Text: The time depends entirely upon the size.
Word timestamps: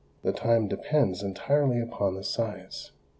The 0.23 0.31
time 0.31 0.67
depends 0.67 1.21
entirely 1.21 1.79
upon 1.79 2.15
the 2.15 2.23
size. 2.23 2.91